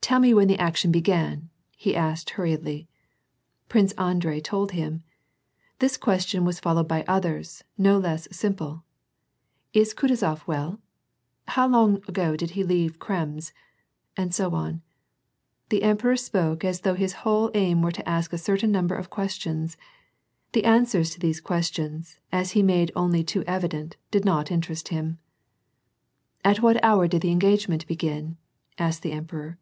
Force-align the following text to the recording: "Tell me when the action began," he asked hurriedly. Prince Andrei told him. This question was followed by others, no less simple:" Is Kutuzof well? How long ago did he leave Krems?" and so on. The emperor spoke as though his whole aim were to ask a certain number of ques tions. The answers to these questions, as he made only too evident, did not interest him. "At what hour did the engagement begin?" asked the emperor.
"Tell 0.00 0.20
me 0.20 0.32
when 0.32 0.48
the 0.48 0.58
action 0.58 0.90
began," 0.90 1.50
he 1.76 1.94
asked 1.94 2.30
hurriedly. 2.30 2.88
Prince 3.68 3.92
Andrei 3.98 4.40
told 4.40 4.72
him. 4.72 5.02
This 5.80 5.98
question 5.98 6.46
was 6.46 6.60
followed 6.60 6.88
by 6.88 7.04
others, 7.06 7.62
no 7.76 7.98
less 7.98 8.26
simple:" 8.34 8.84
Is 9.74 9.92
Kutuzof 9.92 10.46
well? 10.46 10.80
How 11.48 11.68
long 11.68 11.96
ago 12.08 12.36
did 12.36 12.50
he 12.52 12.64
leave 12.64 12.98
Krems?" 12.98 13.52
and 14.16 14.34
so 14.34 14.54
on. 14.54 14.80
The 15.68 15.82
emperor 15.82 16.16
spoke 16.16 16.64
as 16.64 16.80
though 16.82 16.94
his 16.94 17.12
whole 17.28 17.50
aim 17.52 17.82
were 17.82 17.92
to 17.92 18.08
ask 18.08 18.32
a 18.32 18.38
certain 18.38 18.72
number 18.72 18.94
of 18.94 19.10
ques 19.10 19.34
tions. 19.34 19.76
The 20.52 20.64
answers 20.64 21.10
to 21.10 21.20
these 21.20 21.42
questions, 21.42 22.18
as 22.32 22.52
he 22.52 22.62
made 22.62 22.90
only 22.96 23.22
too 23.22 23.44
evident, 23.46 23.98
did 24.10 24.24
not 24.24 24.50
interest 24.50 24.88
him. 24.88 25.18
"At 26.46 26.62
what 26.62 26.82
hour 26.82 27.08
did 27.08 27.20
the 27.20 27.30
engagement 27.30 27.86
begin?" 27.86 28.38
asked 28.78 29.02
the 29.02 29.12
emperor. 29.12 29.58